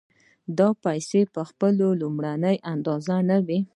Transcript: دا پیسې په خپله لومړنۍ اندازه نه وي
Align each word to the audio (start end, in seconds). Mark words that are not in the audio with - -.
دا 0.57 0.69
پیسې 0.83 1.21
په 1.33 1.41
خپله 1.49 1.87
لومړنۍ 2.01 2.57
اندازه 2.73 3.15
نه 3.29 3.37
وي 3.45 3.59